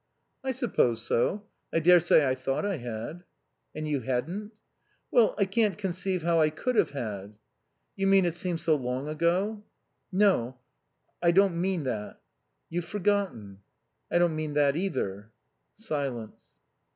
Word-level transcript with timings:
"I 0.43 0.49
suppose 0.49 0.99
so. 1.03 1.45
I 1.71 1.77
dare 1.77 1.99
say 1.99 2.27
I 2.27 2.33
thought 2.33 2.65
I 2.65 2.77
had." 2.77 3.23
"And 3.75 3.87
you 3.87 3.99
hadn't?" 4.01 4.53
"Well, 5.11 5.35
I 5.37 5.45
can't 5.45 5.77
conceive 5.77 6.23
how 6.23 6.39
I 6.41 6.49
could 6.49 6.75
have 6.75 6.89
had." 6.89 7.35
"You 7.95 8.07
mean 8.07 8.25
it 8.25 8.33
seems 8.33 8.63
so 8.63 8.75
long 8.75 9.07
ago." 9.07 9.63
"No, 10.11 10.57
I 11.21 11.29
don't 11.29 11.61
mean 11.61 11.83
that." 11.83 12.19
"You've 12.67 12.85
forgotten." 12.85 13.59
"I 14.09 14.17
don't 14.17 14.35
mean 14.35 14.55
that, 14.55 14.75
either." 14.75 15.29
Silence. 15.75 16.53